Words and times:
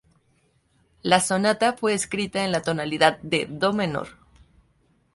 La 1.03 1.19
sonata 1.19 1.73
fue 1.73 1.93
escrita 1.93 2.43
en 2.43 2.51
la 2.51 2.63
tonalidad 2.63 3.19
de 3.21 3.45
do 3.47 3.71
menor. 3.71 4.07